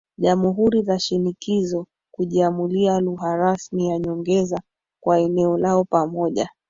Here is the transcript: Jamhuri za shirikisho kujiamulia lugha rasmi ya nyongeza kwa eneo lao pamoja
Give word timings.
Jamhuri 0.17 0.81
za 0.81 0.99
shirikisho 0.99 1.85
kujiamulia 2.11 2.99
lugha 2.99 3.35
rasmi 3.35 3.87
ya 3.87 3.99
nyongeza 3.99 4.61
kwa 5.03 5.19
eneo 5.19 5.57
lao 5.57 5.83
pamoja 5.83 6.49